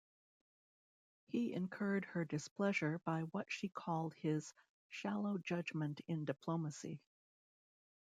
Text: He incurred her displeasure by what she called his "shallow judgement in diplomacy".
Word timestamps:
He 1.27 1.53
incurred 1.53 2.05
her 2.05 2.25
displeasure 2.25 2.97
by 3.05 3.21
what 3.33 3.45
she 3.51 3.69
called 3.69 4.15
his 4.15 4.51
"shallow 4.89 5.37
judgement 5.37 6.01
in 6.07 6.25
diplomacy". 6.25 6.99